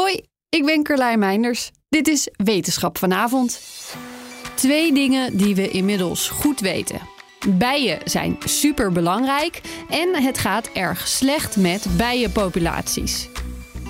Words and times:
Hoi, 0.00 0.20
ik 0.48 0.64
ben 0.64 0.82
Carlijn 0.82 1.18
Meinders. 1.18 1.70
Dit 1.88 2.08
is 2.08 2.28
Wetenschap 2.36 2.98
vanavond. 2.98 3.60
Twee 4.54 4.92
dingen 4.94 5.36
die 5.36 5.54
we 5.54 5.68
inmiddels 5.68 6.28
goed 6.28 6.60
weten. 6.60 7.00
Bijen 7.48 7.98
zijn 8.04 8.36
superbelangrijk 8.44 9.60
en 9.88 10.22
het 10.22 10.38
gaat 10.38 10.70
erg 10.72 11.08
slecht 11.08 11.56
met 11.56 11.86
bijenpopulaties. 11.96 13.28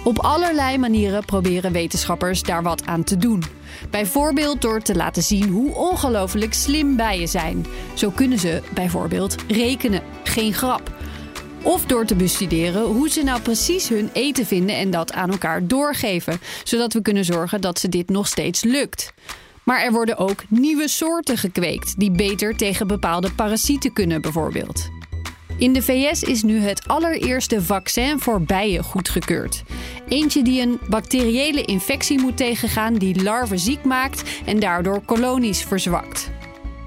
Op 0.04 0.18
allerlei 0.18 0.78
manieren 0.78 1.24
proberen 1.24 1.72
wetenschappers 1.72 2.42
daar 2.42 2.62
wat 2.62 2.86
aan 2.86 3.04
te 3.04 3.16
doen. 3.16 3.42
Bijvoorbeeld 3.90 4.62
door 4.62 4.80
te 4.80 4.94
laten 4.94 5.22
zien 5.22 5.48
hoe 5.48 5.74
ongelooflijk 5.74 6.54
slim 6.54 6.96
bijen 6.96 7.28
zijn. 7.28 7.66
Zo 7.94 8.10
kunnen 8.10 8.38
ze 8.38 8.62
bijvoorbeeld 8.74 9.36
rekenen, 9.48 10.02
geen 10.24 10.54
grap. 10.54 10.90
Of 11.66 11.84
door 11.84 12.04
te 12.04 12.14
bestuderen 12.14 12.82
hoe 12.82 13.08
ze 13.08 13.22
nou 13.22 13.40
precies 13.40 13.88
hun 13.88 14.10
eten 14.12 14.46
vinden 14.46 14.76
en 14.76 14.90
dat 14.90 15.12
aan 15.12 15.30
elkaar 15.30 15.66
doorgeven, 15.66 16.40
zodat 16.64 16.92
we 16.92 17.02
kunnen 17.02 17.24
zorgen 17.24 17.60
dat 17.60 17.78
ze 17.78 17.88
dit 17.88 18.08
nog 18.08 18.26
steeds 18.26 18.62
lukt. 18.62 19.12
Maar 19.62 19.80
er 19.80 19.92
worden 19.92 20.18
ook 20.18 20.44
nieuwe 20.48 20.88
soorten 20.88 21.38
gekweekt 21.38 21.98
die 21.98 22.10
beter 22.10 22.56
tegen 22.56 22.86
bepaalde 22.86 23.30
parasieten 23.30 23.92
kunnen, 23.92 24.20
bijvoorbeeld. 24.20 24.88
In 25.58 25.72
de 25.72 25.82
VS 25.82 26.22
is 26.22 26.42
nu 26.42 26.58
het 26.58 26.88
allereerste 26.88 27.62
vaccin 27.62 28.20
voor 28.20 28.42
bijen 28.42 28.84
goedgekeurd. 28.84 29.62
Eentje 30.08 30.42
die 30.42 30.60
een 30.60 30.80
bacteriële 30.88 31.62
infectie 31.62 32.20
moet 32.20 32.36
tegengaan 32.36 32.94
die 32.94 33.22
larven 33.22 33.58
ziek 33.58 33.84
maakt 33.84 34.22
en 34.44 34.60
daardoor 34.60 35.00
kolonies 35.00 35.62
verzwakt. 35.62 36.30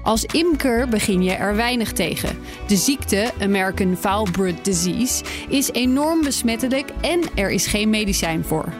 Als 0.02 0.24
imker 0.24 0.88
begin 0.88 1.22
je 1.22 1.32
er 1.32 1.56
weinig 1.56 1.92
tegen. 1.92 2.38
De 2.66 2.76
ziekte, 2.76 3.30
American 3.40 3.96
Foulbrood 3.96 4.64
Disease, 4.64 5.24
is 5.48 5.72
enorm 5.72 6.22
besmettelijk 6.22 6.90
en 7.00 7.20
er 7.34 7.50
is 7.50 7.66
geen 7.66 7.90
medicijn 7.90 8.44
voor. 8.44 8.72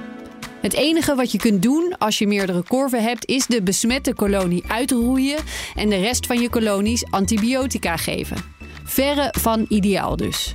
Het 0.60 0.74
enige 0.74 1.14
wat 1.14 1.32
je 1.32 1.38
kunt 1.38 1.62
doen 1.62 1.94
als 1.98 2.18
je 2.18 2.26
meerdere 2.26 2.62
korven 2.62 3.02
hebt, 3.02 3.26
is 3.26 3.46
de 3.46 3.62
besmette 3.62 4.14
kolonie 4.14 4.64
uitroeien 4.66 5.38
en 5.74 5.88
de 5.88 5.96
rest 5.96 6.26
van 6.26 6.40
je 6.40 6.48
kolonies 6.48 7.04
antibiotica 7.10 7.96
geven. 7.96 8.36
Verre 8.84 9.34
van 9.38 9.66
ideaal 9.68 10.16
dus. 10.16 10.54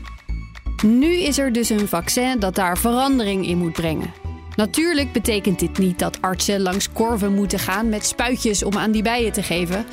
Nu 0.83 1.13
is 1.13 1.37
er 1.37 1.51
dus 1.53 1.69
een 1.69 1.87
vaccin 1.87 2.39
dat 2.39 2.55
daar 2.55 2.77
verandering 2.77 3.47
in 3.47 3.57
moet 3.57 3.73
brengen. 3.73 4.24
Natuurlijk 4.55 5.11
betekent 5.11 5.59
dit 5.59 5.77
niet 5.77 5.99
dat 5.99 6.21
artsen 6.21 6.61
langs 6.61 6.91
korven 6.91 7.33
moeten 7.33 7.59
gaan 7.59 7.89
met 7.89 8.05
spuitjes 8.05 8.63
om 8.63 8.77
aan 8.77 8.91
die 8.91 9.03
bijen 9.03 9.33
te 9.33 9.43
geven. 9.43 9.85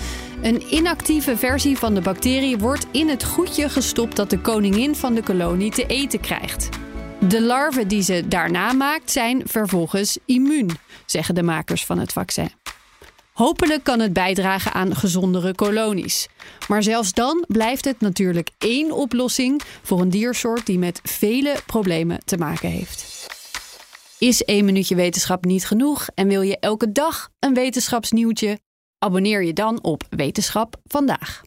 Een 0.43 0.75
inactieve 0.75 1.37
versie 1.37 1.79
van 1.79 1.95
de 1.95 2.01
bacterie 2.01 2.59
wordt 2.59 2.87
in 2.91 3.09
het 3.09 3.25
goedje 3.25 3.69
gestopt 3.69 4.17
dat 4.17 4.31
de 4.31 4.39
koningin 4.39 4.95
van 4.95 5.15
de 5.15 5.23
kolonie 5.23 5.71
te 5.71 5.87
eten 5.87 6.21
krijgt. 6.21 6.69
De 7.29 7.43
larven 7.43 7.89
die 7.89 8.03
ze 8.03 8.29
daarna 8.29 8.73
maakt 8.73 9.11
zijn 9.11 9.43
vervolgens 9.45 10.19
immuun, 10.25 10.71
zeggen 11.07 11.35
de 11.35 11.43
makers 11.43 11.85
van 11.85 11.99
het 11.99 12.13
vaccin. 12.13 12.51
Hopelijk 13.33 13.85
kan 13.85 14.01
het 14.01 14.13
bijdragen 14.13 14.73
aan 14.73 14.97
gezondere 14.97 15.55
kolonies. 15.55 16.29
Maar 16.69 16.83
zelfs 16.83 17.13
dan 17.13 17.45
blijft 17.49 17.85
het 17.85 18.01
natuurlijk 18.01 18.51
één 18.59 18.93
oplossing 18.93 19.63
voor 19.83 20.01
een 20.01 20.11
diersoort 20.11 20.67
die 20.67 20.79
met 20.79 21.01
vele 21.03 21.55
problemen 21.67 22.19
te 22.25 22.37
maken 22.37 22.69
heeft. 22.69 23.12
Is 24.23 24.45
één 24.45 24.65
minuutje 24.65 24.95
wetenschap 24.95 25.45
niet 25.45 25.67
genoeg 25.67 26.09
en 26.15 26.29
wil 26.29 26.43
je 26.43 26.59
elke 26.59 26.93
dag 26.93 27.29
een 27.39 27.55
wetenschapsnieuwtje? 27.55 28.59
Abonneer 28.99 29.45
je 29.45 29.53
dan 29.53 29.83
op 29.83 30.05
Wetenschap 30.11 30.77
vandaag. 30.85 31.41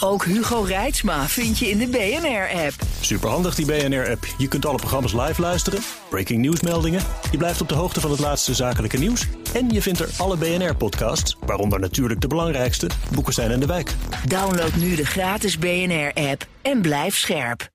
Ook 0.00 0.24
Hugo 0.24 0.60
Reitsma 0.60 1.28
vind 1.28 1.58
je 1.58 1.68
in 1.68 1.78
de 1.78 1.86
BNR-app. 1.86 2.74
Superhandig 3.00 3.54
die 3.54 3.66
BNR-app. 3.66 4.26
Je 4.38 4.48
kunt 4.48 4.66
alle 4.66 4.76
programma's 4.76 5.12
live 5.12 5.40
luisteren, 5.40 5.80
breaking 6.08 6.40
nieuwsmeldingen. 6.40 7.02
Je 7.30 7.38
blijft 7.38 7.60
op 7.60 7.68
de 7.68 7.74
hoogte 7.74 8.00
van 8.00 8.10
het 8.10 8.20
laatste 8.20 8.54
zakelijke 8.54 8.98
nieuws. 8.98 9.26
En 9.54 9.70
je 9.70 9.82
vindt 9.82 10.00
er 10.00 10.10
alle 10.18 10.36
BNR-podcasts, 10.36 11.36
waaronder 11.46 11.80
natuurlijk 11.80 12.20
de 12.20 12.28
belangrijkste, 12.28 12.90
Boeken 13.14 13.32
zijn 13.32 13.50
in 13.50 13.60
de 13.60 13.66
wijk. 13.66 13.94
Download 14.28 14.74
nu 14.74 14.94
de 14.94 15.06
gratis 15.06 15.58
BNR-app 15.58 16.46
en 16.62 16.80
blijf 16.80 17.16
scherp. 17.16 17.70